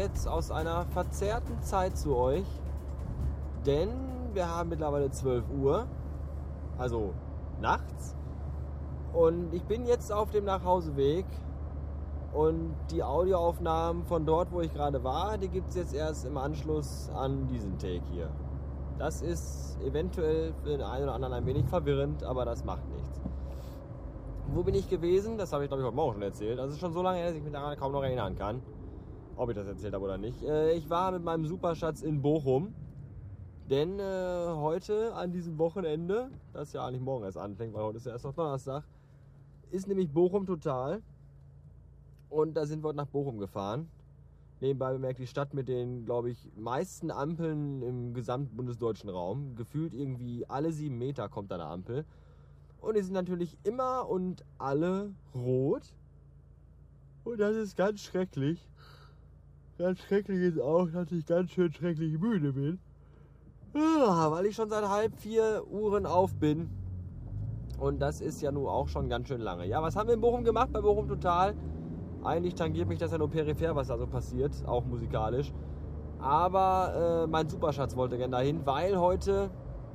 [0.00, 2.46] jetzt aus einer verzerrten Zeit zu euch,
[3.66, 3.90] denn
[4.32, 5.86] wir haben mittlerweile 12 Uhr,
[6.78, 7.12] also
[7.60, 8.16] nachts.
[9.12, 11.26] Und ich bin jetzt auf dem Nachhauseweg
[12.32, 16.38] und die Audioaufnahmen von dort, wo ich gerade war, die gibt es jetzt erst im
[16.38, 18.30] Anschluss an diesen Take hier.
[18.98, 23.20] Das ist eventuell für den einen oder anderen ein wenig verwirrend, aber das macht nichts.
[24.54, 25.36] Wo bin ich gewesen?
[25.36, 26.58] Das habe ich glaube ich heute Morgen schon erzählt.
[26.58, 28.62] Das ist schon so lange her, dass ich mich daran kaum noch erinnern kann.
[29.40, 30.42] Ob ich das erzählt habe oder nicht.
[30.42, 32.74] Äh, ich war mit meinem Superschatz in Bochum.
[33.70, 34.02] Denn äh,
[34.48, 38.26] heute an diesem Wochenende, das ja eigentlich morgen erst anfängt, weil heute ist ja erst
[38.26, 38.84] noch Donnerstag,
[39.70, 41.00] ist nämlich Bochum total.
[42.28, 43.88] Und da sind wir nach Bochum gefahren.
[44.60, 49.56] Nebenbei bemerkt die Stadt mit den, glaube ich, meisten Ampeln im gesamten bundesdeutschen Raum.
[49.56, 52.04] Gefühlt irgendwie alle sieben Meter kommt da eine Ampel.
[52.82, 55.94] Und die sind natürlich immer und alle rot.
[57.24, 58.69] Und das ist ganz schrecklich.
[59.80, 62.78] Ganz schrecklich ist auch, dass ich ganz schön schrecklich müde bin.
[63.72, 66.68] Weil ich schon seit halb vier Uhren auf bin.
[67.78, 69.66] Und das ist ja nun auch schon ganz schön lange.
[69.66, 71.54] Ja, was haben wir in Bochum gemacht bei Bochum Total?
[72.22, 75.50] Eigentlich tangiert mich das ja nur peripher, was da so passiert, auch musikalisch.
[76.18, 79.48] Aber äh, mein Superschatz wollte gerne dahin, weil heute,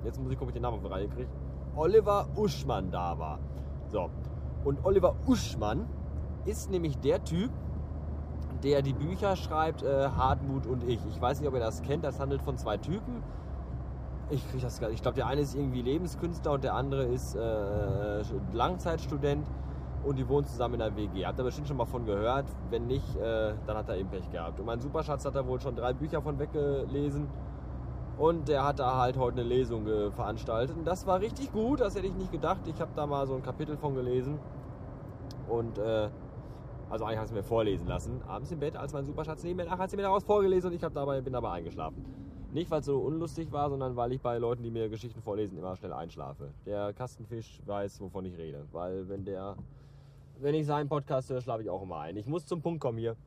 [0.03, 1.29] jetzt muss ich gucken, ob ich den Namen auf die Reihe kriege,
[1.75, 3.37] Oliver Uschmann da war.
[3.89, 4.09] So.
[4.63, 5.85] Und Oliver Uschmann
[6.45, 7.51] ist nämlich der Typ,
[8.63, 10.99] der die Bücher schreibt, äh, Hartmut und ich.
[11.09, 12.03] Ich weiß nicht, ob ihr das kennt.
[12.03, 13.23] Das handelt von zwei Typen.
[14.29, 14.97] Ich kriege das gar nicht.
[14.97, 19.45] Ich glaube, der eine ist irgendwie Lebenskünstler und der andere ist äh, Langzeitstudent
[20.03, 21.25] und die wohnen zusammen in der WG.
[21.25, 22.45] Habt ihr bestimmt schon mal von gehört?
[22.69, 24.59] Wenn nicht, äh, dann hat er eben Pech gehabt.
[24.59, 27.27] Und mein Superschatz hat er wohl schon drei Bücher von weggelesen.
[28.17, 30.77] Und der hat da halt heute eine Lesung äh, veranstaltet.
[30.77, 32.61] Und das war richtig gut, das hätte ich nicht gedacht.
[32.65, 34.39] Ich habe da mal so ein Kapitel von gelesen.
[35.49, 36.09] Und äh,
[36.89, 38.21] also eigentlich habe es mir vorlesen lassen.
[38.27, 40.73] Abends im Bett, als mein Superschatz neben mir lag, hat sie mir daraus vorgelesen und
[40.75, 42.05] ich dabei, bin dabei eingeschlafen.
[42.53, 45.57] Nicht, weil es so unlustig war, sondern weil ich bei Leuten, die mir Geschichten vorlesen,
[45.57, 46.51] immer schnell einschlafe.
[46.65, 48.65] Der Kastenfisch weiß, wovon ich rede.
[48.71, 49.57] Weil wenn der,
[50.39, 52.15] wenn ich seinen Podcast höre, schlafe ich auch immer ein.
[52.15, 53.17] Ich muss zum Punkt kommen hier.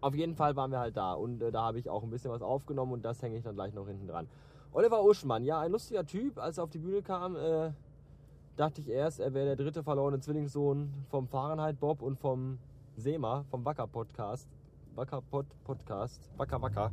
[0.00, 2.30] Auf jeden Fall waren wir halt da und äh, da habe ich auch ein bisschen
[2.30, 4.28] was aufgenommen und das hänge ich dann gleich noch hinten dran.
[4.72, 6.38] Oliver Uschmann, ja, ein lustiger Typ.
[6.38, 7.72] Als er auf die Bühne kam, äh,
[8.60, 12.58] dachte ich erst, er wäre der dritte verlorene Zwillingssohn vom Fahrenheit Bob und vom
[12.94, 14.46] Sema, vom Wacker Podcast.
[14.94, 16.30] Wacker Pod Podcast.
[16.36, 16.90] Wacker Wacker.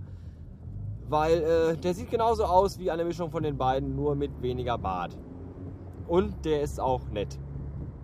[1.10, 4.78] Weil äh, der sieht genauso aus wie eine Mischung von den beiden, nur mit weniger
[4.78, 5.18] Bart.
[6.08, 7.38] Und der ist auch nett.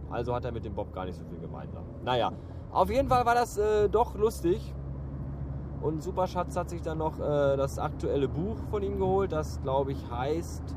[0.09, 1.85] Also hat er mit dem Bob gar nicht so viel gemeinsam.
[2.03, 2.34] Naja,
[2.72, 4.74] auf jeden Fall war das äh, doch lustig.
[5.81, 9.94] Und Superschatz hat sich dann noch äh, das aktuelle Buch von ihm geholt, das glaube
[9.94, 10.75] ich heißt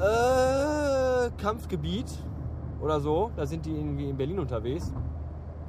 [0.00, 0.71] äh,
[1.30, 2.10] Kampfgebiet
[2.80, 3.30] oder so.
[3.36, 4.92] Da sind die irgendwie in Berlin unterwegs.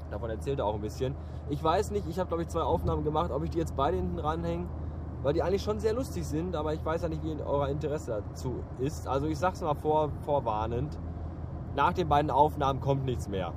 [0.09, 1.15] Davon erzählt er auch ein bisschen.
[1.49, 3.97] Ich weiß nicht, ich habe glaube ich zwei Aufnahmen gemacht, ob ich die jetzt beide
[3.97, 4.67] hinten ranhängen,
[5.21, 8.23] weil die eigentlich schon sehr lustig sind, aber ich weiß ja nicht, wie euer Interesse
[8.27, 9.07] dazu ist.
[9.07, 10.97] Also ich sag's mal vor, vorwarnend.
[11.75, 13.53] Nach den beiden Aufnahmen kommt nichts mehr.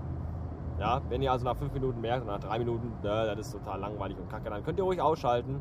[0.78, 3.80] Ja, wenn ihr also nach fünf Minuten merkt, nach drei Minuten, ne, das ist total
[3.80, 5.60] langweilig und kacke, dann könnt ihr ruhig ausschalten.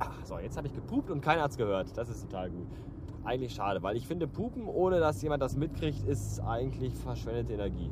[0.00, 1.96] Ach, so, jetzt habe ich gepupt und keiner hat es gehört.
[1.96, 2.68] Das ist total gut.
[3.24, 7.90] Eigentlich schade, weil ich finde, Pupen, ohne dass jemand das mitkriegt, ist eigentlich verschwendete Energie.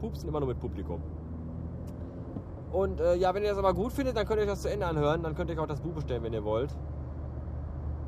[0.00, 1.02] Pupsen immer nur mit Publikum.
[2.72, 4.70] Und äh, ja, wenn ihr das aber gut findet, dann könnt ihr euch das zu
[4.70, 5.22] Ende anhören.
[5.22, 6.76] Dann könnt ihr euch auch das Buch bestellen, wenn ihr wollt.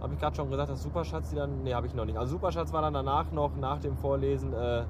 [0.00, 1.65] Habe ich gerade schon gesagt, dass Superschatz die dann.
[1.65, 2.19] Ne, habe ich noch nicht.
[2.19, 4.84] Also Superschatz war dann danach noch, nach dem Vorlesen, äh,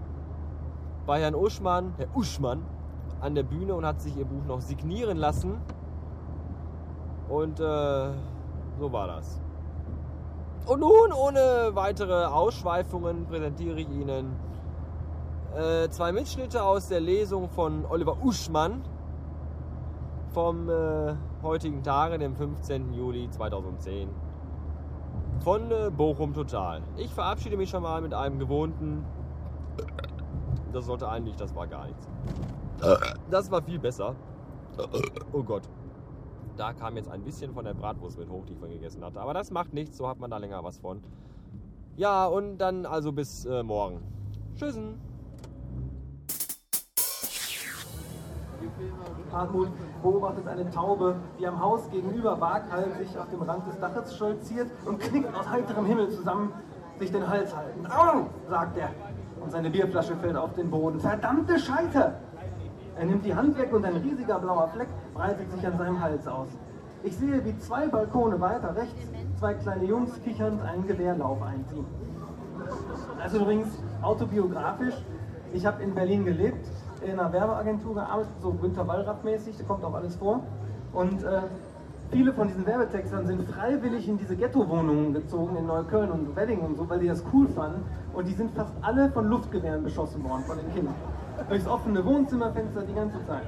[1.06, 2.62] bei Herrn Uschmann, Herr Uschmann,
[3.20, 5.58] an der Bühne und hat sich ihr Buch noch signieren lassen.
[7.28, 8.10] Und äh,
[8.78, 9.40] so war das.
[10.68, 14.36] Und nun, ohne weitere Ausschweifungen, präsentiere ich Ihnen
[15.56, 18.82] äh, zwei Mitschnitte aus der Lesung von Oliver Uschmann
[20.34, 22.92] vom äh, heutigen Tage, dem 15.
[22.92, 24.10] Juli 2010
[25.40, 26.82] von äh, Bochum Total.
[26.98, 29.06] Ich verabschiede mich schon mal mit einem gewohnten
[30.72, 32.08] das sollte eigentlich, das war gar nichts.
[33.30, 34.14] Das war viel besser.
[35.32, 35.62] Oh Gott.
[36.58, 39.20] Da kam jetzt ein bisschen von der Bratwurst mit hoch, die ich vorhin gegessen hatte.
[39.20, 41.00] Aber das macht nichts, so hat man da länger was von.
[41.96, 44.02] Ja, und dann also bis äh, morgen.
[44.56, 45.00] Tschüssen.
[49.32, 49.68] Hartmut
[50.02, 54.98] beobachtet eine Taube, die am Haus gegenüber waghalsig auf dem Rand des Daches stolziert und
[54.98, 56.52] knickt aus heiterem Himmel zusammen,
[56.98, 57.86] sich den Hals halten.
[57.86, 58.90] Au, sagt er
[59.40, 60.98] und seine Bierflasche fällt auf den Boden.
[60.98, 62.14] Verdammte Scheiße!
[62.96, 66.26] Er nimmt die Hand weg und ein riesiger blauer Fleck breitet sich an seinem Hals
[66.28, 66.48] aus.
[67.02, 71.84] Ich sehe, wie zwei Balkone weiter rechts zwei kleine Jungs kichernd einen Gewehrlauf einziehen.
[73.20, 73.68] Also übrigens
[74.02, 74.94] autobiografisch.
[75.52, 76.66] Ich habe in Berlin gelebt
[77.02, 80.42] in einer Werbeagentur gearbeitet, so Günter Wallraff-mäßig, da kommt auch alles vor.
[80.92, 81.42] Und äh,
[82.10, 86.76] viele von diesen Werbetextern sind freiwillig in diese Ghetto-Wohnungen gezogen in Neukölln und Wedding und
[86.76, 87.84] so, weil die das cool fanden.
[88.12, 90.94] Und die sind fast alle von Luftgewehren beschossen worden, von den Kindern.
[91.48, 93.42] Durchs offene Wohnzimmerfenster die ganze Zeit.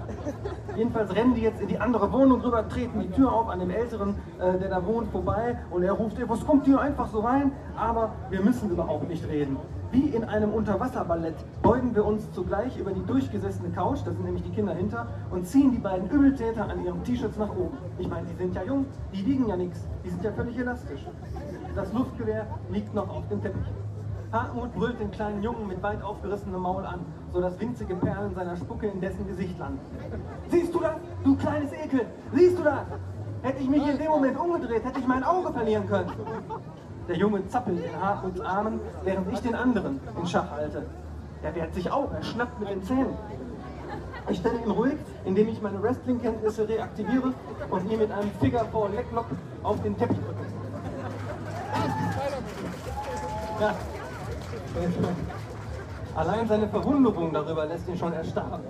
[0.74, 3.70] Jedenfalls rennen die jetzt in die andere Wohnung rüber, treten die Tür auf an dem
[3.70, 7.52] Älteren, äh, der da wohnt, vorbei und er ruft, was kommt hier einfach so rein?
[7.76, 9.58] Aber wir müssen überhaupt nicht reden.
[9.92, 14.44] Wie in einem Unterwasserballett beugen wir uns zugleich über die durchgesessene Couch, da sind nämlich
[14.44, 17.76] die Kinder hinter, und ziehen die beiden Übeltäter an ihren T-Shirts nach oben.
[17.98, 21.04] Ich meine, die sind ja jung, die wiegen ja nichts, die sind ja völlig elastisch.
[21.74, 23.66] Das Luftgewehr liegt noch auf dem Teppich.
[24.32, 27.00] Hartmut brüllt den kleinen Jungen mit weit aufgerissenem Maul an,
[27.32, 29.80] sodass winzige Perlen seiner Spucke in dessen Gesicht landen.
[30.48, 32.06] Siehst du das, du kleines Ekel?
[32.32, 32.86] Siehst du das?
[33.42, 36.10] Hätte ich mich in dem Moment umgedreht, hätte ich mein Auge verlieren können.
[37.08, 40.84] Der Junge zappelt in Hartmuts Armen, während ich den anderen in Schach halte.
[41.42, 43.16] Er wehrt sich auf, er schnappt mit den Zähnen.
[44.28, 47.32] Ich stelle ihn ruhig, indem ich meine Wrestling-Kenntnisse reaktiviere
[47.70, 49.26] und ihn mit einem Figure Four Leglock
[49.62, 50.46] auf den Teppich drücke.
[53.60, 53.74] Ja.
[56.14, 58.60] Allein seine Verwunderung darüber lässt ihn schon erstarren.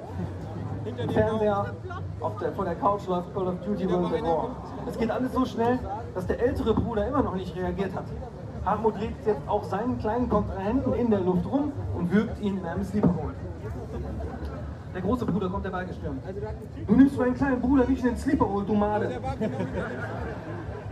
[0.84, 1.66] Im Fernseher
[2.20, 4.50] auf der, vor der Couch läuft Call of Duty World at War.
[4.86, 5.78] Es geht alles so schnell,
[6.14, 8.04] dass der ältere Bruder immer noch nicht reagiert hat.
[8.64, 12.66] Hartmut dreht jetzt auch seinen kleinen Kontrahenten in der Luft rum und wirkt ihn in
[12.66, 13.34] einem Sleeper Hold.
[14.94, 16.22] Der große Bruder kommt dabei gestürmt.
[16.86, 19.18] Du nimmst meinen kleinen Bruder nicht in den Sleeper Hold, du Made.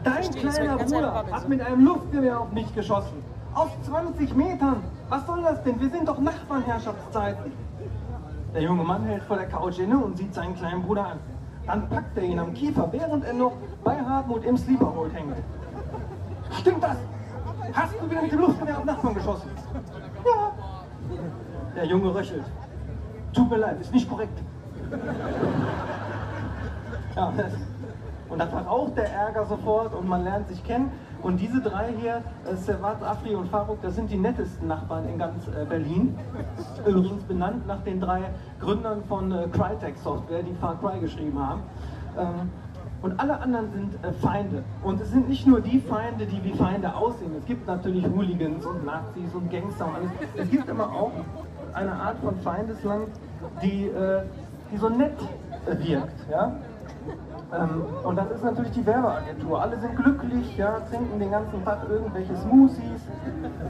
[0.05, 3.23] Dein kleiner Bruder hat mit einem Luftgewehr auf mich geschossen.
[3.59, 4.85] Aus 20 Metern.
[5.09, 5.81] Was soll das denn?
[5.81, 7.51] Wir sind doch Nachbarnherrschaftszeiten.
[8.55, 11.19] Der junge Mann hält vor der Couch inne und sieht seinen kleinen Bruder an.
[11.67, 15.35] Dann packt er ihn am Kiefer, während er noch bei Hartmut im Sleeper Hold hängt.
[16.61, 16.97] Stimmt das?
[17.73, 19.51] Hast du wieder mit dem Luftgewehr auf Nachbarn geschossen?
[20.25, 20.53] Ja.
[21.75, 22.45] Der Junge röchelt.
[23.33, 24.39] Tut mir leid, ist nicht korrekt.
[27.17, 27.33] Ja,
[28.29, 30.93] und dann verraucht der Ärger sofort und man lernt sich kennen.
[31.23, 35.19] Und diese drei hier, äh, Servat, Afri und Faruk, das sind die nettesten Nachbarn in
[35.19, 36.17] ganz äh, Berlin.
[36.87, 38.23] Übrigens benannt nach den drei
[38.61, 41.63] Gründern von äh, Crytek Software, die Far Cry geschrieben haben.
[42.17, 42.51] Ähm,
[43.03, 44.65] und alle anderen sind äh, Feinde.
[44.83, 47.33] Und es sind nicht nur die Feinde, die wie Feinde aussehen.
[47.37, 50.11] Es gibt natürlich Hooligans und Nazis und Gangster und alles.
[50.37, 51.13] Es gibt aber auch
[51.75, 53.09] eine Art von Feindesland,
[53.63, 54.23] die, äh,
[54.73, 55.17] die so nett
[55.67, 56.31] wirkt.
[56.31, 56.53] Ja?
[57.51, 59.63] Ähm, und das ist natürlich die Werbeagentur.
[59.63, 63.03] Alle sind glücklich, ja, trinken den ganzen Tag irgendwelche Smoothies.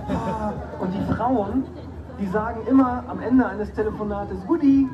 [0.08, 1.64] Ah, und die Frauen,
[2.18, 4.88] die sagen immer am Ende eines Telefonates, Goodie.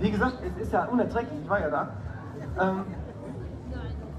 [0.00, 1.88] Wie gesagt, es ist ja unerträglich, ich war ja da.
[2.60, 2.84] Ähm,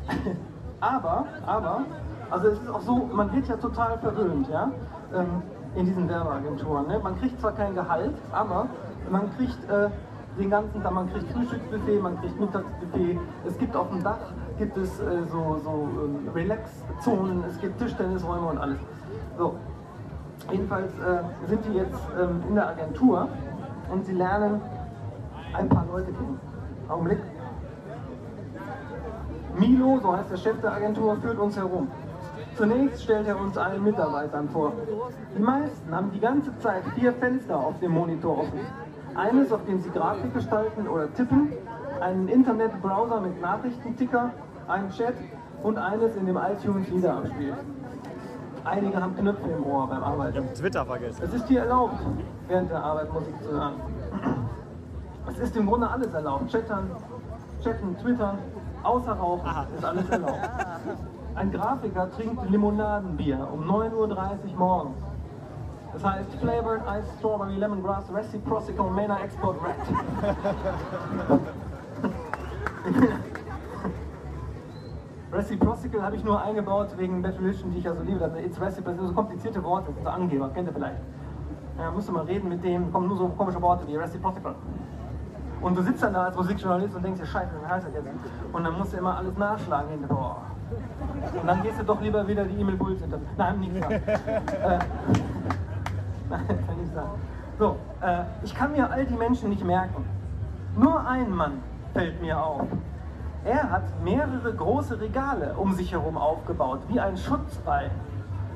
[0.79, 1.81] aber, aber,
[2.31, 4.71] also es ist auch so, man wird ja total verwöhnt, ja,
[5.13, 5.41] ähm,
[5.75, 6.87] in diesen Werbeagenturen.
[6.87, 6.99] Ne?
[7.03, 8.67] Man kriegt zwar kein Gehalt, aber
[9.09, 9.89] man kriegt äh,
[10.37, 13.19] den ganzen Tag, man kriegt Frühstücksbuffet, man kriegt Mittagsbuffet.
[13.47, 14.19] Es gibt auf dem Dach
[14.57, 18.77] gibt es äh, so, so ähm, Relax-Zonen, es gibt Tischtennisräume und alles.
[19.37, 19.55] So.
[20.51, 23.29] Jedenfalls äh, sind die jetzt ähm, in der Agentur
[23.91, 24.61] und sie lernen
[25.53, 26.39] ein paar Leute kennen.
[26.89, 27.19] Augenblick.
[29.57, 31.87] Milo, so heißt der Chef der Agentur, führt uns herum.
[32.55, 34.73] Zunächst stellt er uns allen Mitarbeitern vor.
[35.37, 38.59] Die meisten haben die ganze Zeit vier Fenster auf dem Monitor offen.
[39.15, 41.53] Eines, auf dem sie Grafik gestalten oder tippen,
[41.99, 44.31] einen Internetbrowser mit Nachrichtenticker,
[44.67, 45.13] einen Chat
[45.61, 47.55] und eines, in dem iTunes Lieder abspielt.
[48.65, 50.53] Einige haben Knöpfe im Ohr beim Arbeiten.
[50.53, 51.21] Twitter vergessen.
[51.23, 51.99] Es ist dir erlaubt,
[52.47, 53.73] während der Arbeit Musik zu hören.
[55.29, 56.51] Es ist im Grunde alles erlaubt.
[56.51, 56.89] Chattern,
[57.61, 58.37] chatten, twittern,
[58.83, 60.49] außer Rauchen ist alles erlaubt.
[61.35, 64.97] Ein Grafiker trinkt Limonadenbier um 9.30 Uhr morgens.
[65.93, 69.75] Das heißt Flavored Ice Strawberry Lemongrass Reciprocal Mena Export Red.
[75.31, 78.19] Reciprocal habe ich nur eingebaut wegen Definition, die ich ja so liebe.
[78.19, 80.97] Das ist Reciprocal, das sind so komplizierte Worte, so Angeber, kennt ihr vielleicht.
[81.77, 84.55] Ja, musst du mal reden mit dem, kommen nur so komische Worte wie Reciprocal.
[85.61, 88.07] Und du sitzt dann da als Musikjournalist und denkst dir, scheiße, wie heißt das jetzt?
[88.51, 90.41] Und dann musst du immer alles nachschlagen hinter, boah.
[91.39, 93.19] Und dann gehst du doch lieber wieder die E-Mail Puls hinter.
[93.37, 93.93] Nein, nicht sagen.
[94.05, 94.79] äh,
[96.47, 97.19] kann ich sagen.
[97.59, 100.05] So, äh, ich kann mir all die Menschen nicht merken.
[100.75, 101.59] Nur ein Mann
[101.93, 102.67] fällt mir auf.
[103.45, 107.91] Er hat mehrere große Regale um sich herum aufgebaut, wie ein Schutzwall.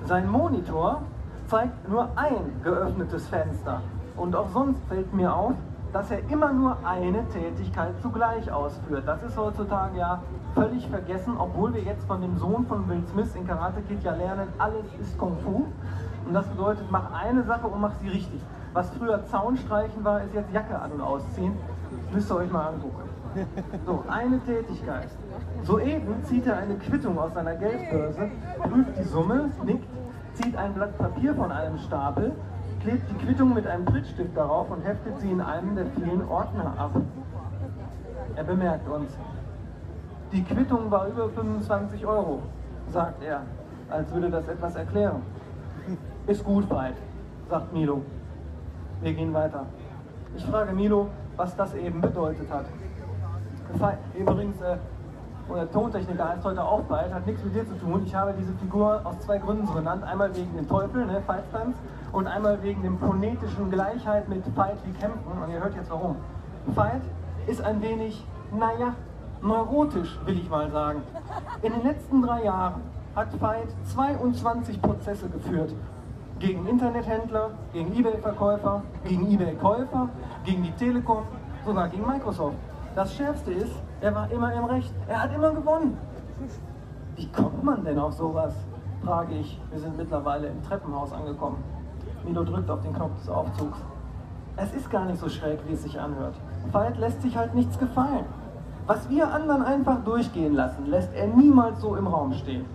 [0.06, 1.02] Sein Monitor
[1.48, 3.82] zeigt nur ein geöffnetes Fenster.
[4.16, 5.54] Und auch sonst fällt mir auf,
[5.94, 9.04] dass er immer nur eine Tätigkeit zugleich ausführt.
[9.06, 10.22] Das ist heutzutage ja
[10.56, 14.16] völlig vergessen, obwohl wir jetzt von dem Sohn von Will Smith in Karate Kid ja
[14.16, 15.66] lernen, alles ist Kung Fu.
[16.28, 18.42] Und das bedeutet, mach eine Sache und mach sie richtig.
[18.74, 21.54] Was früher Zaunstreichen war, ist jetzt Jacke an und ausziehen.
[22.14, 23.08] Müsst ihr euch mal angucken.
[23.86, 25.08] So, eine Tätigkeit.
[25.64, 28.30] Soeben zieht er eine Quittung aus seiner Geldbörse,
[28.62, 29.88] prüft die Summe, nickt,
[30.34, 32.34] zieht ein Blatt Papier von einem Stapel,
[32.82, 36.74] klebt die Quittung mit einem Prittstift darauf und heftet sie in einem der vielen Ordner
[36.78, 36.92] ab.
[38.36, 39.12] Er bemerkt uns.
[40.32, 42.42] Die Quittung war über 25 Euro,
[42.92, 43.44] sagt er,
[43.90, 45.22] als würde das etwas erklären.
[46.28, 46.96] Ist gut, Veit,
[47.50, 48.02] sagt Milo.
[49.02, 49.66] Wir gehen weiter.
[50.36, 51.08] Ich frage Milo,
[51.38, 52.66] was das eben bedeutet hat.
[54.14, 54.76] Übrigens, äh,
[55.56, 58.04] der Tontechniker heißt heute auch bald, hat nichts mit dir zu tun.
[58.06, 60.04] Ich habe diese Figur aus zwei Gründen so genannt.
[60.04, 61.78] Einmal wegen dem Teufel, ne, Feitstanz,
[62.12, 65.32] und einmal wegen dem phonetischen Gleichheit mit Fight wie kämpfen.
[65.42, 66.18] Und ihr hört jetzt warum.
[66.76, 67.04] Fight
[67.48, 68.96] ist ein wenig, naja,
[69.42, 71.04] neurotisch, will ich mal sagen.
[71.62, 72.82] In den letzten drei Jahren
[73.16, 75.74] hat Fight 22 Prozesse geführt.
[76.39, 80.10] Gegen Internethändler, gegen Ebay-Verkäufer, gegen Ebay-Käufer,
[80.46, 81.24] gegen die Telekom,
[81.65, 82.58] sogar gegen Microsoft.
[82.96, 84.94] Das Schärfste ist, er war immer im Recht.
[85.08, 85.98] Er hat immer gewonnen.
[87.15, 88.53] Wie kommt man denn auf sowas?
[89.03, 89.60] frage ich.
[89.72, 91.63] Wir sind mittlerweile im Treppenhaus angekommen.
[92.24, 93.79] Milo drückt auf den Knopf des Aufzugs.
[94.58, 96.36] Es ist gar nicht so schräg, wie es sich anhört.
[96.72, 98.25] Veit lässt sich halt nichts gefallen.
[98.86, 102.65] Was wir anderen einfach durchgehen lassen, lässt er niemals so im Raum stehen.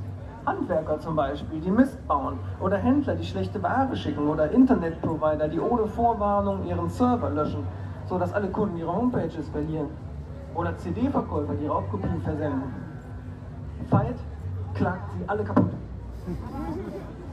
[0.46, 5.60] Handwerker zum Beispiel, die Mist bauen, oder Händler, die schlechte Ware schicken, oder Internetprovider, die
[5.60, 7.66] ohne Vorwarnung ihren Server löschen,
[8.06, 9.88] sodass alle Kunden ihre Homepages verlieren.
[10.54, 12.74] Oder CD-Verkäufer, die Raubkopien versenden.
[13.88, 14.16] Veit
[14.74, 15.70] klagt sie alle kaputt.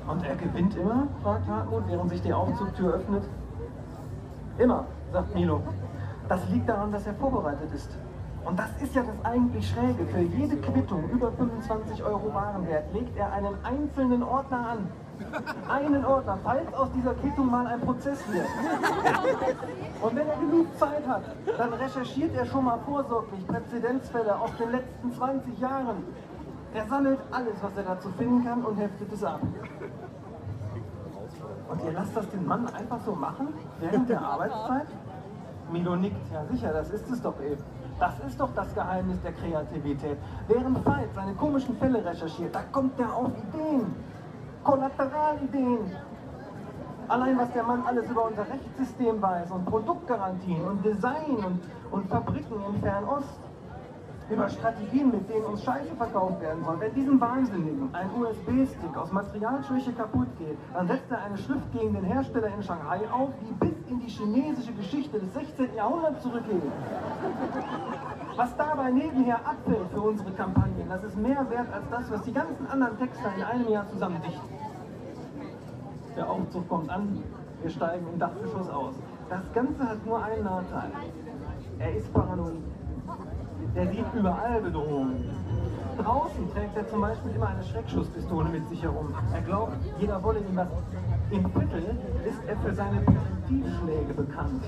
[0.08, 1.08] Und er gewinnt immer?
[1.22, 3.24] fragt Hartmut, während sich die Aufzugtür öffnet.
[4.58, 5.62] Immer, sagt Milo.
[6.28, 7.98] Das liegt daran, dass er vorbereitet ist.
[8.50, 10.04] Und das ist ja das eigentlich Schräge.
[10.08, 14.88] Für jede Quittung über 25 Euro Warenwert legt er einen einzelnen Ordner an.
[15.70, 18.48] Einen Ordner, falls aus dieser Quittung mal ein Prozess wird.
[20.02, 21.26] Und wenn er genug Zeit hat,
[21.60, 26.04] dann recherchiert er schon mal vorsorglich Präzedenzfälle aus den letzten 20 Jahren.
[26.74, 29.42] Er sammelt alles, was er dazu finden kann und heftet es ab.
[31.70, 34.88] Und ihr lasst das den Mann einfach so machen, während der Arbeitszeit?
[35.72, 37.64] Milo nickt, ja sicher, das ist es doch eben.
[38.00, 40.18] Das ist doch das Geheimnis der Kreativität.
[40.48, 43.94] Während Veit seine komischen Fälle recherchiert, da kommt er auf Ideen.
[44.64, 45.92] Kollateralideen.
[47.10, 51.60] Allein was der Mann alles über unser Rechtssystem weiß und Produktgarantien und Design und,
[51.92, 53.40] und Fabriken in Fernost
[54.30, 56.80] über Strategien, mit denen uns Scheiße verkauft werden soll.
[56.80, 61.94] Wenn diesem Wahnsinnigen ein USB-Stick aus Materialschwäche kaputt geht, dann setzt er eine Schrift gegen
[61.94, 65.74] den Hersteller in Shanghai auf, die bis in die chinesische Geschichte des 16.
[65.76, 66.62] Jahrhunderts zurückgeht.
[68.36, 72.34] Was dabei nebenher abfällt für unsere Kampagnen, das ist mehr wert als das, was die
[72.34, 74.48] ganzen anderen Texter in einem Jahr zusammen dichten.
[76.16, 77.24] Der Aufzug kommt an,
[77.62, 78.96] wir steigen im Dachgeschoss aus.
[79.30, 80.92] Das Ganze hat nur einen Nachteil.
[81.80, 82.58] Er ist paranoid
[83.76, 85.24] der sieht überall Bedrohungen.
[85.98, 89.14] Draußen trägt er zum Beispiel immer eine Schreckschusspistole mit sich herum.
[89.34, 90.70] Er glaubt, jeder wolle ihm was.
[91.30, 94.64] Im Viertel ist er für seine Präventivschläge bekannt.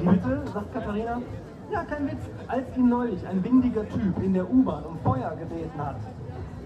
[0.00, 1.22] Die Mitte, sagt Katharina,
[1.70, 5.78] ja, kein Witz, als ihn neulich ein windiger Typ in der U-Bahn um Feuer gebeten
[5.78, 5.96] hat,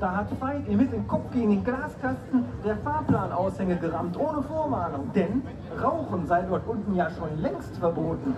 [0.01, 5.11] da hat Veit ihm mit dem Kopf gegen den Glaskasten der Fahrplanaushänge gerammt, ohne Vorwarnung.
[5.15, 5.43] Denn
[5.83, 8.35] Rauchen sei dort unten ja schon längst verboten,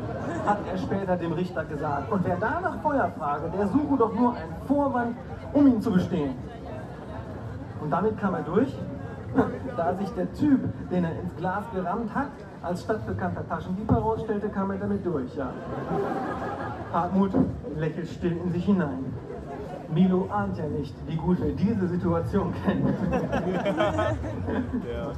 [0.46, 2.10] hat er später dem Richter gesagt.
[2.12, 5.16] Und wer da nach Feuer frage, der suche doch nur einen Vorwand,
[5.52, 6.34] um ihn zu bestehen.
[7.80, 8.72] Und damit kam er durch,
[9.76, 10.60] da sich der Typ,
[10.90, 12.28] den er ins Glas gerammt hat,
[12.62, 15.50] als stadtbekannter Taschendieb herausstellte, kam er damit durch, ja.
[16.92, 17.32] Hartmut
[17.76, 19.12] lächelt still in sich hinein.
[19.90, 22.94] Milo ahnt ja nicht, wie gut wir diese Situation kennen.
[24.84, 25.14] Der äh,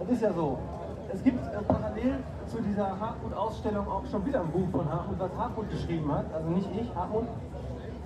[0.00, 0.58] Es ist ja so,
[1.12, 5.36] es gibt äh, parallel zu dieser Hartmut-Ausstellung auch schon wieder ein Buch von Hartmut, was
[5.36, 6.24] Hartmut geschrieben hat.
[6.32, 7.26] Also nicht ich, Hartmut.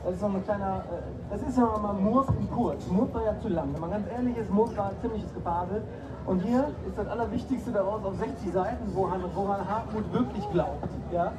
[0.04, 2.88] Das ist so ein kleiner, äh, das ist ja mal Murf in kurz.
[2.88, 3.72] Murf war ja zu lang.
[3.72, 5.84] Wenn man ganz ehrlich ist, Murf war ein ziemliches Gefabel.
[6.26, 10.88] Und hier ist das Allerwichtigste daraus auf 60 Seiten, woran, woran Hartmut wirklich glaubt.
[11.12, 11.32] Ja?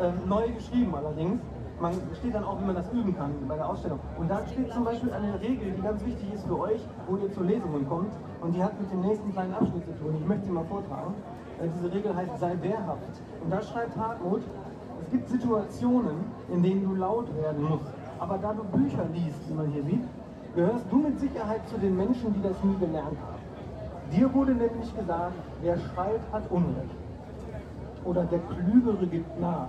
[0.00, 1.40] Ähm, neu geschrieben allerdings.
[1.80, 3.98] Man steht dann auch, wie man das üben kann bei der Ausstellung.
[4.16, 7.32] Und da steht zum Beispiel eine Regel, die ganz wichtig ist für euch, wo ihr
[7.32, 8.12] zu Lesungen kommt.
[8.40, 10.14] Und die hat mit dem nächsten kleinen Abschnitt zu tun.
[10.20, 11.14] Ich möchte sie mal vortragen.
[11.60, 13.20] Äh, diese Regel heißt, sei wehrhaft.
[13.42, 14.42] Und da schreibt Hartmut,
[15.02, 17.92] es gibt Situationen, in denen du laut werden musst.
[18.20, 20.04] Aber da du Bücher liest, wie man hier sieht,
[20.54, 23.33] gehörst du mit Sicherheit zu den Menschen, die das nie gelernt haben.
[24.12, 26.96] Dir wurde nämlich gesagt, wer schreit, hat Unrecht.
[28.04, 29.68] Oder der Klügere gibt nach.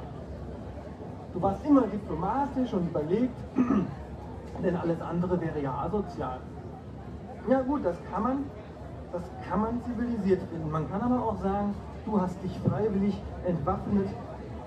[1.34, 3.36] Du warst immer diplomatisch und überlegt,
[4.64, 6.40] Denn alles andere wäre ja asozial.
[7.50, 8.46] Ja gut, das kann man,
[9.12, 10.72] das kann man zivilisiert finden.
[10.72, 11.76] Man kann aber auch sagen,
[12.06, 14.08] du hast dich freiwillig entwaffnet,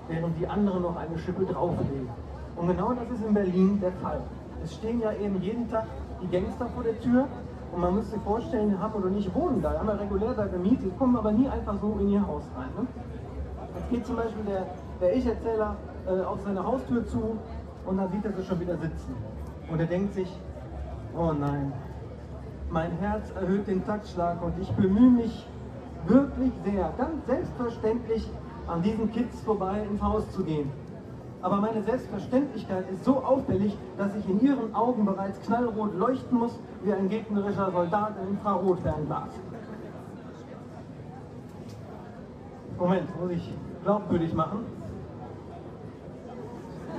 [0.07, 2.09] während die anderen noch eine Schippe drauflegen.
[2.55, 4.21] Und genau das ist in Berlin der Fall.
[4.63, 5.85] Es stehen ja eben jeden Tag
[6.21, 7.27] die Gangster vor der Tür
[7.71, 10.47] und man muss sich vorstellen, die haben oder nicht wohnen da, haben ja regulär da
[10.47, 12.69] gemietet, kommen aber nie einfach so in ihr Haus rein.
[12.77, 12.87] Ne?
[13.75, 14.65] Jetzt geht zum Beispiel der,
[14.99, 15.75] der Ich-Erzähler
[16.07, 17.37] äh, auf seine Haustür zu
[17.85, 19.15] und da sieht er sie schon wieder sitzen.
[19.71, 20.39] Und er denkt sich,
[21.15, 21.71] oh nein,
[22.71, 25.47] mein Herz erhöht den Taktschlag und ich bemühe mich
[26.07, 28.29] wirklich sehr, ganz selbstverständlich
[28.67, 30.71] an diesen Kids vorbei ins Haus zu gehen.
[31.41, 36.59] Aber meine Selbstverständlichkeit ist so auffällig, dass ich in ihren Augen bereits knallrot leuchten muss,
[36.83, 39.29] wie ein gegnerischer Soldat im Infrarotfernglas.
[42.77, 43.53] Moment, muss ich
[43.83, 44.65] glaubwürdig machen?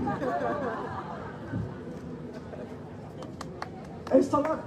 [4.11, 4.61] Ey, Salak!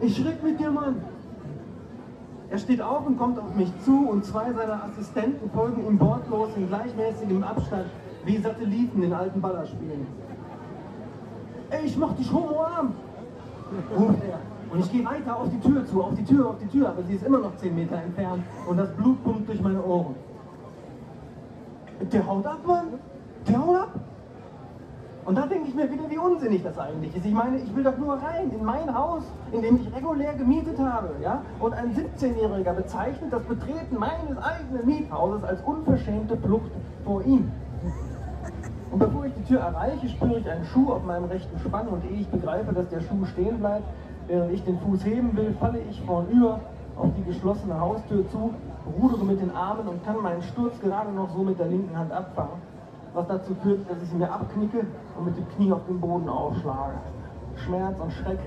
[0.00, 1.02] Ich schreck mit dir, Mann!
[2.50, 6.50] Er steht auf und kommt auf mich zu und zwei seiner Assistenten folgen ihm wortlos
[6.56, 7.86] in gleichmäßigem Abstand
[8.24, 10.06] wie Satelliten in alten Ballerspielen.
[11.70, 12.92] Ey, ich mach dich homoarm!
[13.96, 14.38] ruft er.
[14.70, 17.02] Und ich gehe weiter auf die Tür zu, auf die Tür, auf die Tür, aber
[17.02, 20.14] sie ist immer noch 10 Meter entfernt und das Blut pumpt durch meine Ohren.
[22.12, 22.86] Der haut ab, Mann!
[23.48, 24.00] Der haut ab!
[25.24, 27.24] Und da denke ich mir wieder, wie unsinnig das eigentlich ist.
[27.24, 30.78] Ich meine, ich will doch nur rein in mein Haus, in dem ich regulär gemietet
[30.78, 31.10] habe.
[31.22, 31.42] Ja?
[31.60, 36.70] Und ein 17-Jähriger bezeichnet das Betreten meines eigenen Miethauses als unverschämte Flucht
[37.04, 37.50] vor ihm.
[38.94, 42.04] Und bevor ich die Tür erreiche, spüre ich einen Schuh auf meinem rechten Spann und
[42.04, 43.82] ehe ich begreife, dass der Schuh stehen bleibt,
[44.28, 46.60] während ich den Fuß heben will, falle ich vornüber
[46.94, 48.54] auf die geschlossene Haustür zu,
[48.96, 52.12] rudere mit den Armen und kann meinen Sturz gerade noch so mit der linken Hand
[52.12, 52.62] abfangen,
[53.14, 54.86] was dazu führt, dass ich mir abknicke
[55.18, 56.94] und mit dem Knie auf den Boden aufschlage.
[57.56, 58.38] Schmerz und Schreck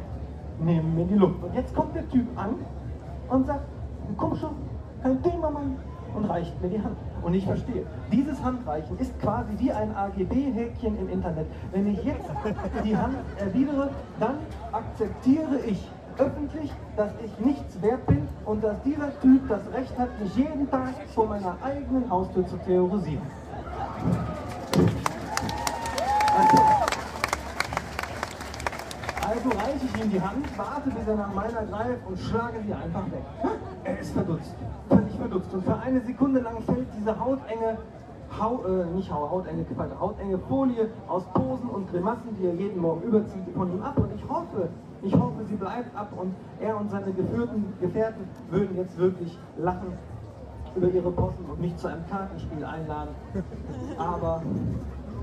[0.61, 1.43] nehmen mir die Luft.
[1.43, 2.55] Und jetzt kommt der Typ an
[3.27, 3.65] und sagt,
[4.15, 4.55] komm schon,
[5.03, 5.75] kein Thema, Mann,
[6.15, 6.95] und reicht mir die Hand.
[7.21, 11.47] Und ich verstehe, dieses Handreichen ist quasi wie ein AGB-Häkchen im Internet.
[11.71, 12.29] Wenn ich jetzt
[12.83, 14.37] die Hand erwidere, dann
[14.71, 20.09] akzeptiere ich öffentlich, dass ich nichts wert bin und dass dieser Typ das Recht hat,
[20.19, 23.21] mich jeden Tag vor meiner eigenen Haustür zu terrorisieren.
[29.27, 32.73] Also reiche ich ihm die Hand, warte, bis er nach meiner greift und schlage sie
[32.73, 33.23] einfach weg.
[33.83, 34.55] Er ist verdutzt,
[35.17, 35.53] völlig verdutzt.
[35.53, 37.77] Und für eine Sekunde lang fällt diese hautenge,
[38.39, 39.65] Hau, äh, nicht Hau, hautenge,
[39.99, 43.97] hautenge Folie aus Posen und Grimassen, die er jeden Morgen überzieht, von ihm ab.
[43.97, 44.69] Und ich hoffe,
[45.01, 49.93] ich hoffe, sie bleibt ab und er und seine geführten Gefährten würden jetzt wirklich lachen
[50.75, 53.15] über ihre Posten und mich zu einem Kartenspiel einladen.
[53.97, 54.41] Aber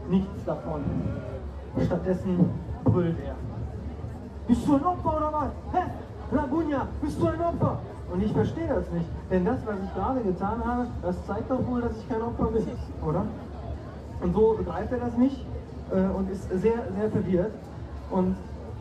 [0.09, 0.83] nichts davon.
[1.85, 2.51] Stattdessen
[2.85, 3.35] brüllt er.
[4.47, 5.51] Bist du ein Opfer oder was?
[5.73, 5.91] Hä?
[6.33, 7.79] Lagunia, bist du ein Opfer?
[8.13, 9.07] Und ich verstehe das nicht.
[9.31, 12.47] Denn das, was ich gerade getan habe, das zeigt doch wohl, dass ich kein Opfer
[12.47, 12.67] bin,
[13.07, 13.25] oder?
[14.21, 15.45] Und so begreift er das nicht
[15.91, 17.53] äh, und ist sehr, sehr verwirrt.
[18.11, 18.37] Und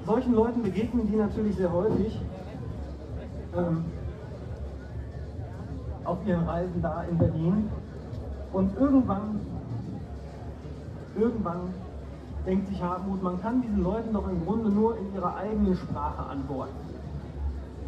[0.06, 2.20] solchen Leuten begegnen die natürlich sehr häufig
[3.56, 3.86] ähm,
[6.04, 7.70] auf ihren Reisen da in Berlin.
[8.52, 9.40] Und irgendwann,
[11.18, 11.74] irgendwann
[12.46, 16.24] denkt sich Hartmut, man kann diesen Leuten doch im Grunde nur in ihrer eigenen Sprache
[16.30, 16.93] antworten.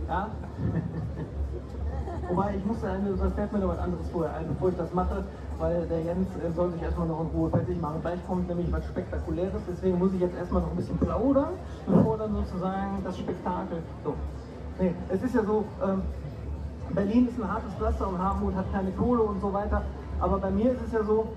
[0.08, 0.30] Ja?
[2.30, 4.94] Wobei, ich muss sagen, das fällt mir noch was anderes vorher ein, bevor ich das
[4.94, 5.24] mache,
[5.60, 8.02] weil der Jens äh, soll sich erstmal noch in Ruhe fertig machen.
[8.02, 11.54] Gleich kommt nämlich was Spektakuläres, deswegen muss ich jetzt erstmal noch ein bisschen plaudern,
[11.86, 13.84] bevor dann sozusagen das Spektakel.
[14.04, 14.16] So.
[14.80, 16.02] Nee, es ist ja so, ähm,
[16.94, 19.84] Berlin ist ein hartes Pflaster und Hartmut hat keine Kohle und so weiter.
[20.20, 21.28] Aber bei mir ist es ja so,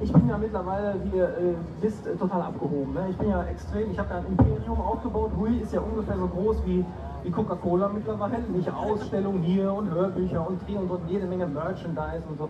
[0.00, 2.94] ich bin ja mittlerweile, wie ihr äh, wisst, äh, total abgehoben.
[2.94, 3.06] Ne?
[3.10, 5.30] Ich bin ja extrem, ich habe ja ein Imperium aufgebaut.
[5.36, 6.84] Hui ist ja ungefähr so groß wie,
[7.24, 8.38] wie Coca-Cola mittlerweile.
[8.54, 12.48] Nicht Ausstellungen hier und Hörbücher und Dreh und so, jede Menge Merchandise und so.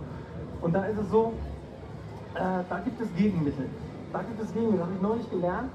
[0.60, 1.32] Und da ist es so,
[2.34, 3.68] äh, da gibt es Gegenmittel.
[4.12, 5.70] Da gibt es Gegenmittel, habe ich neulich gelernt.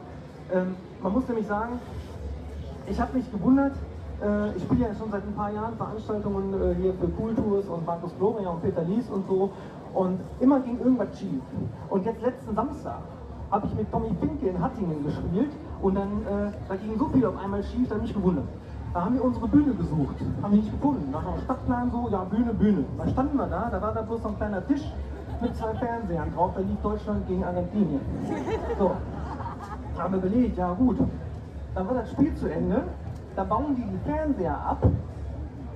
[0.54, 1.80] Ähm, man muss nämlich sagen,
[2.88, 3.74] ich habe mich gewundert,
[4.22, 7.86] äh, ich spiele ja schon seit ein paar Jahren Veranstaltungen äh, hier für Kulturs und
[7.86, 9.52] Markus Gloria und Peter Lies und so.
[9.94, 11.42] Und immer ging irgendwas schief.
[11.90, 13.00] Und jetzt letzten Samstag
[13.50, 17.26] habe ich mit Tommy Finke in Hattingen gespielt und dann, äh, da ging so viel
[17.26, 18.46] auf einmal schief, da mich gewundert.
[18.94, 21.12] Da haben wir unsere Bühne gesucht, haben wir nicht gefunden.
[21.12, 22.86] Nach einem Stadtplan so, ja Bühne, Bühne.
[22.98, 24.82] Dann standen wir da, da war da bloß so ein kleiner Tisch
[25.42, 28.02] mit zwei Fernsehern drauf, da lief Deutschland gegen Argentinien.
[28.80, 28.92] So,
[29.96, 30.98] da haben wir überlegt, ja gut.
[31.76, 32.84] Dann war das Spiel zu Ende,
[33.36, 34.84] da bauen die die Fernseher ab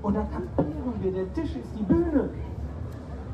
[0.01, 2.29] und dann kampieren wir, der Tisch ist die Bühne.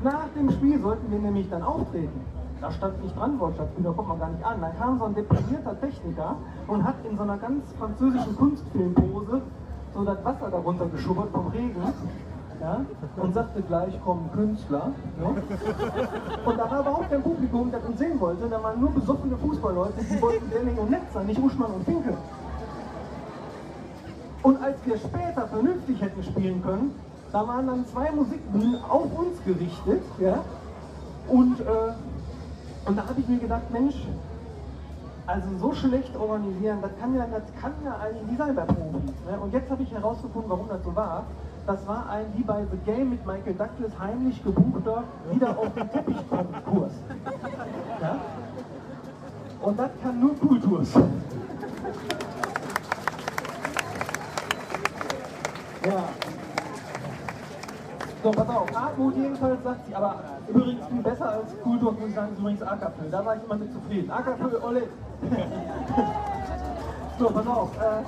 [0.02, 2.20] Nach dem Spiel sollten wir nämlich dann auftreten.
[2.60, 4.60] Da stand nicht dran, Wortschatz, da kommt man gar nicht an.
[4.60, 6.36] Dann kam so ein deprimierter Techniker
[6.68, 9.40] und hat in so einer ganz französischen Kunstfilmpose
[9.94, 11.76] so das Wasser darunter geschubbert vom Regen.
[12.60, 12.84] Ja,
[13.16, 14.92] und sagte gleich kommen Künstler.
[15.18, 15.28] Ja.
[16.44, 18.48] Und da war überhaupt kein Publikum, das uns sehen wollte.
[18.50, 22.14] Da waren nur besoffene Fußballleute, die wollten Denning und Netzer, nicht Uschmann und Finkel.
[24.42, 26.94] Und als wir später vernünftig hätten spielen können,
[27.32, 30.02] da waren dann zwei Musikbühnen auf uns gerichtet.
[30.18, 30.44] Ja?
[31.28, 31.92] Und, äh,
[32.86, 33.94] und da habe ich mir gedacht, Mensch,
[35.30, 39.14] also so schlecht organisieren, das kann ja, das kann ja eigentlich nicht sein bei Profis.
[39.26, 39.38] Ne?
[39.40, 41.24] Und jetzt habe ich herausgefunden, warum das so war.
[41.66, 45.88] Das war ein, wie bei The Game mit Michael Douglas, heimlich gebuchter, wieder auf den
[45.90, 46.16] Teppich
[46.64, 46.92] Kurs.
[48.00, 48.16] Ja?
[49.62, 50.94] Und das kann nur Kulturs.
[55.86, 56.08] Ja.
[58.22, 60.16] So, pass auf, Hartmut jedenfalls sagt sie, aber
[60.48, 63.04] übrigens viel besser als Kultur, muss ich sagen, ist übrigens Ackerpö.
[63.10, 64.10] Da war ich immer mit zufrieden.
[64.10, 64.82] Ackerpö, Olle.
[67.18, 67.76] so, pass auf.
[67.76, 68.02] Äh,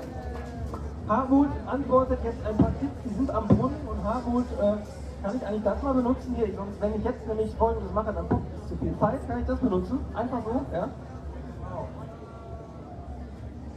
[1.09, 4.77] Hartmut antwortet jetzt ein paar Tipps, die sind am Brunnen und Hartmut, äh,
[5.23, 6.49] kann ich eigentlich das mal benutzen hier?
[6.57, 9.27] Sonst, wenn ich jetzt nämlich folgendes mache, dann kommt es zu viel Zeit.
[9.29, 10.01] Kann ich das benutzen?
[10.15, 10.89] Einfach so, ja?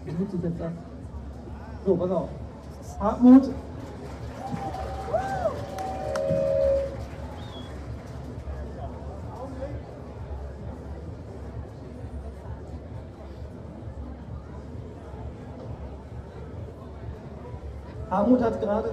[0.05, 0.71] Wie nutze ich jetzt das?
[1.85, 2.29] So, pass auf.
[2.99, 3.49] Hartmut
[18.15, 18.91] Harmut hat gerade,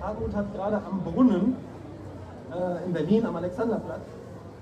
[0.00, 1.56] Harmut hat gerade am Brunnen
[2.50, 4.06] äh, in Berlin am Alexanderplatz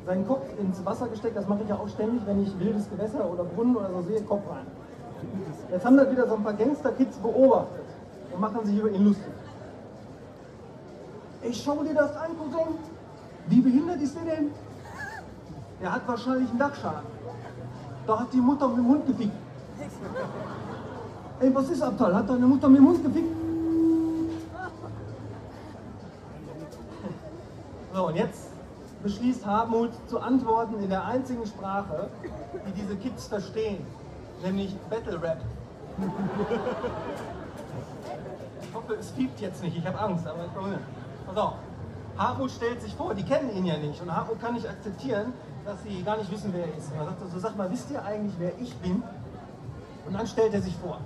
[0.05, 1.37] seinen Kopf ins Wasser gesteckt.
[1.37, 4.21] Das mache ich ja auch ständig, wenn ich wildes Gewässer oder Brunnen oder so sehe,
[4.23, 4.67] Kopf rein.
[5.71, 7.85] Jetzt haben das wieder so ein paar Gangster-Kids beobachtet
[8.33, 9.33] und machen sich über ihn lustig.
[11.43, 12.75] Ich schau dir das an, Cousin.
[13.47, 14.51] Wie behindert ist der denn?
[15.81, 17.07] Der hat wahrscheinlich einen Dachschaden.
[18.07, 19.33] Da hat die Mutter mit dem Hund gefickt.
[21.41, 22.15] Ey, was ist Abtal?
[22.15, 23.44] Hat deine Mutter mit dem Hund gefickt?
[27.95, 28.49] So, und jetzt
[29.05, 32.09] beschließt Hartmut zu antworten in der einzigen Sprache,
[32.67, 33.87] die diese Kids verstehen,
[34.43, 35.39] nämlich Battle Rap.
[38.63, 40.81] Ich hoffe, es fiebt jetzt nicht, ich habe Angst, aber ich komme.
[41.25, 41.53] Pass auf.
[42.19, 45.33] Hartmut stellt sich vor, die kennen ihn ja nicht und Hartmut kann nicht akzeptieren,
[45.65, 46.91] dass sie gar nicht wissen, wer er ist.
[46.91, 49.05] Und er sagt so, sag mal, wisst ihr eigentlich, wer ich bin?
[50.05, 50.99] Und dann stellt er sich vor.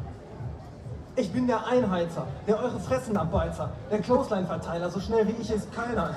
[1.16, 5.70] Ich bin der Einheizer, der eure Fressen abbeizer, der Clothesline-Verteiler, so schnell wie ich ist
[5.74, 6.14] keiner.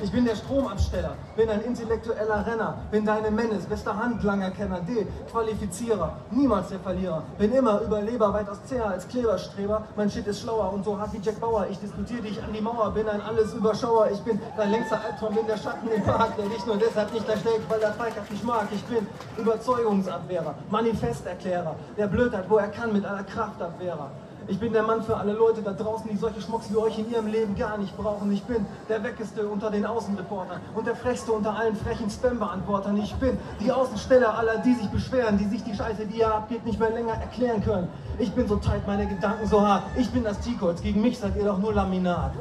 [0.00, 6.12] Ich bin der Stromabsteller, bin ein intellektueller Renner, bin deine Menace, bester Handlangerkenner, D, Qualifizierer,
[6.30, 7.24] niemals der Verlierer.
[7.36, 9.82] Bin immer Überleber, weitaus zäher als Kleberstreber.
[9.96, 11.66] Mein Shit ist schlauer und so hart wie Jack Bauer.
[11.68, 14.08] Ich diskutiere dich an die Mauer, bin ein alles Überschauer.
[14.12, 17.28] Ich bin dein längster Albtraum, bin der Schatten im Park, der dich nur deshalb nicht
[17.28, 18.68] erschlägt, weil der Feigheit nicht mag.
[18.70, 19.04] Ich bin
[19.36, 24.10] Überzeugungsabwehrer, Manifesterklärer, der Blödheit, wo er kann, mit aller Kraftabwehrer.
[24.48, 27.10] Ich bin der Mann für alle Leute da draußen, die solche Schmucks wie euch in
[27.10, 28.32] ihrem Leben gar nicht brauchen.
[28.32, 32.96] Ich bin der Weckeste unter den Außenreportern und der Frechste unter allen frechen Spam-Beantwortern.
[32.96, 36.64] Ich bin die Außensteller aller, die sich beschweren, die sich die Scheiße, die ihr abgeht,
[36.64, 37.88] nicht mehr länger erklären können.
[38.18, 39.82] Ich bin so tight, meine Gedanken so hart.
[39.96, 42.32] Ich bin das T-Kreuz, gegen mich seid ihr doch nur Laminat.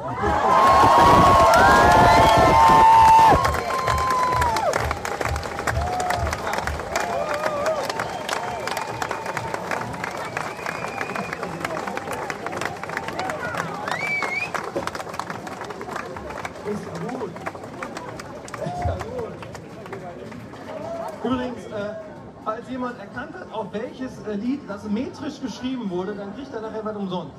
[22.78, 26.86] Jemand erkannt hat, auf welches äh, Lied das metrisch geschrieben wurde, dann kriegt er nachher
[26.86, 27.34] was umsonst.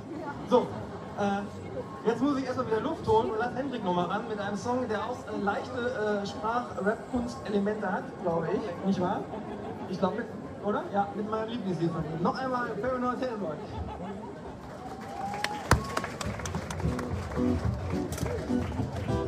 [0.50, 0.66] So,
[1.18, 4.56] äh, jetzt muss ich erstmal wieder Luft holen und lass Hendrik nochmal ran mit einem
[4.56, 9.20] Song, der auch äh, leichte äh, Sprach-Rap-Kunst-Elemente hat, glaube ich, nicht wahr?
[9.88, 10.24] Ich glaube,
[10.64, 10.82] oder?
[10.92, 12.22] Ja, mit meinem Lieblingslied von ihm.
[12.22, 13.54] Noch einmal Paranoid Hellboy.
[19.06, 19.27] Thank